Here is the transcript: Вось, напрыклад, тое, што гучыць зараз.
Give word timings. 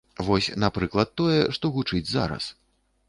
Вось, 0.27 0.47
напрыклад, 0.63 1.13
тое, 1.21 1.37
што 1.59 1.71
гучыць 1.77 2.05
зараз. 2.17 2.53